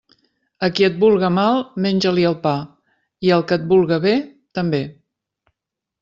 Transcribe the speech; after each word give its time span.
A 0.67 0.67
qui 0.77 0.85
et 0.85 0.95
vulga 1.01 1.27
mal, 1.33 1.59
menja-li 1.85 2.23
el 2.29 2.37
pa, 2.45 2.53
i 3.27 3.31
al 3.35 3.45
que 3.51 3.59
et 3.61 3.67
vulga 3.73 3.99
bé, 4.07 4.15
també. 4.59 4.81